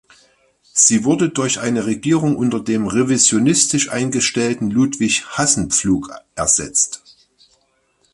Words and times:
Sie 0.73 1.03
wurden 1.03 1.31
durch 1.31 1.59
eine 1.59 1.85
Regierung 1.85 2.35
unter 2.35 2.59
dem 2.59 2.87
revisionistisch 2.87 3.91
eingestellten 3.91 4.71
Ludwig 4.71 5.27
Hassenpflug 5.27 6.09
ersetzt. 6.33 7.03